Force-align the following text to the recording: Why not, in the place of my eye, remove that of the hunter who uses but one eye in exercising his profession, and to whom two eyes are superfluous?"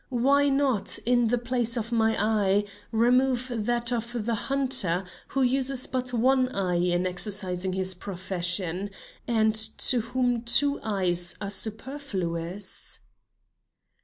Why 0.09 0.49
not, 0.49 0.97
in 1.05 1.27
the 1.27 1.37
place 1.37 1.77
of 1.77 1.91
my 1.91 2.19
eye, 2.19 2.63
remove 2.91 3.51
that 3.53 3.91
of 3.93 4.25
the 4.25 4.33
hunter 4.33 5.05
who 5.27 5.43
uses 5.43 5.85
but 5.85 6.11
one 6.11 6.49
eye 6.49 6.79
in 6.79 7.05
exercising 7.05 7.73
his 7.73 7.93
profession, 7.93 8.89
and 9.27 9.53
to 9.53 9.99
whom 10.01 10.41
two 10.41 10.79
eyes 10.81 11.35
are 11.39 11.51
superfluous?" 11.51 13.01